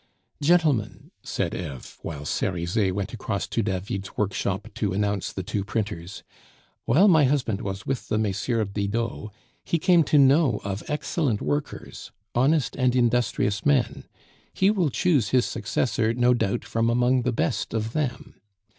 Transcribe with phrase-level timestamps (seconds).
[0.41, 6.23] "Gentlemen," said Eve, while Cerizet went across to David's workshop to announce the two printers,
[6.85, 8.73] "while my husband was with the MM.
[8.73, 9.29] Didot
[9.63, 14.05] he came to know of excellent workers, honest and industrious men;
[14.51, 18.41] he will choose his successor, no doubt, from among the best of them.